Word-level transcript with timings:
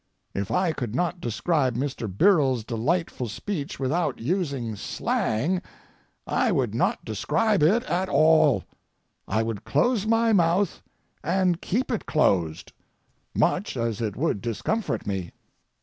If 0.33 0.49
I 0.49 0.71
could 0.73 0.95
not 0.95 1.21
describe 1.21 1.75
Mr. 1.75 2.11
Birrell's 2.11 2.63
delightful 2.63 3.27
speech 3.27 3.79
without 3.79 4.17
using 4.17 4.75
slang 4.75 5.61
I 6.25 6.51
would 6.51 6.73
not 6.73 7.05
describe 7.05 7.61
it 7.61 7.83
at 7.83 8.09
all. 8.09 8.63
I 9.27 9.43
would 9.43 9.63
close 9.63 10.07
my 10.07 10.33
mouth 10.33 10.81
and 11.23 11.61
keep 11.61 11.91
it 11.91 12.07
closed, 12.07 12.73
much 13.35 13.77
as 13.77 14.01
it 14.01 14.15
would 14.15 14.41
discomfort 14.41 15.05
me. 15.05 15.33